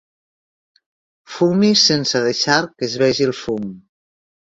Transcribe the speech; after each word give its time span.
Fumis 1.35 1.85
sense 1.91 2.25
deixar 2.31 2.59
que 2.73 2.91
es 2.91 2.99
vegi 3.07 3.33
el 3.33 3.39
fum. 3.45 3.73